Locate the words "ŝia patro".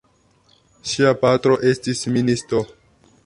0.91-1.59